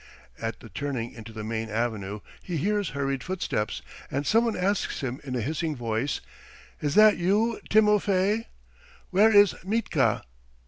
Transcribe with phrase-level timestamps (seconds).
[0.41, 5.21] At the turning into the main avenue he hears hurried footsteps, and someone asks him,
[5.23, 6.21] in a hissing voice:
[6.81, 8.47] "Is that you, Timofey?
[9.11, 10.23] Where is Mitka?"